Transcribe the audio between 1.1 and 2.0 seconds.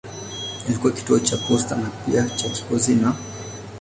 cha posta na